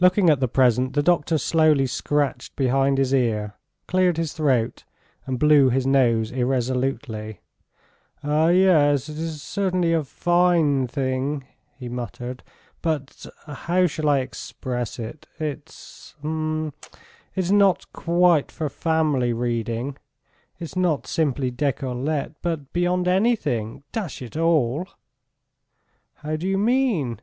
Looking 0.00 0.28
at 0.28 0.40
the 0.40 0.48
present, 0.48 0.92
the 0.92 1.02
doctor 1.02 1.38
slowly 1.38 1.86
scratched 1.86 2.54
behind 2.56 2.98
his 2.98 3.14
ear, 3.14 3.54
cleared 3.86 4.18
his 4.18 4.34
throat 4.34 4.84
and 5.24 5.38
blew 5.38 5.70
his 5.70 5.86
nose 5.86 6.30
irresolutely. 6.30 7.40
"Yes, 8.22 9.08
it 9.08 9.38
certainly 9.38 9.94
is 9.94 10.00
a 10.02 10.04
fine 10.04 10.86
thing," 10.86 11.46
he 11.74 11.88
muttered, 11.88 12.42
"but... 12.82 13.24
how 13.46 13.86
shall 13.86 14.10
I 14.10 14.18
express 14.18 14.98
it?... 14.98 15.26
it's... 15.40 16.14
h'm... 16.20 16.74
it's 17.34 17.50
not 17.50 17.90
quite 17.94 18.52
for 18.52 18.68
family 18.68 19.32
reading. 19.32 19.96
It's 20.60 20.76
not 20.76 21.06
simply 21.06 21.50
decolleté 21.50 22.34
but 22.42 22.74
beyond 22.74 23.08
anything, 23.08 23.84
dash 23.90 24.20
it 24.20 24.36
all...." 24.36 24.86
"How 26.16 26.36
do 26.36 26.46
you 26.46 26.58
mean?" 26.58 27.20